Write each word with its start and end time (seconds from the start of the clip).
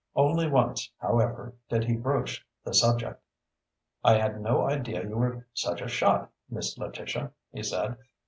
Only 0.15 0.49
once, 0.49 0.89
however, 0.99 1.53
did 1.69 1.83
he 1.83 1.95
broach 1.95 2.43
the 2.63 2.73
subject. 2.73 3.21
"I 4.03 4.15
had 4.17 4.41
no 4.41 4.67
idea 4.67 5.03
you 5.07 5.15
were 5.15 5.45
such 5.53 5.79
a 5.79 5.87
shot, 5.87 6.31
Miss 6.49 6.75
Letitia," 6.75 7.31
he 7.51 7.61
said. 7.61 7.99